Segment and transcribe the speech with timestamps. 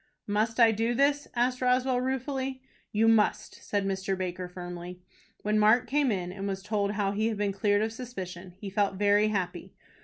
[0.25, 2.63] "Must I do this?" asked Roswell, ruefully.
[2.91, 4.17] "You must," said Mr.
[4.17, 4.99] Baker, firmly.
[5.43, 8.71] When Mark came in, and was told how he had been cleared of suspicion, he
[8.71, 9.75] felt very happy.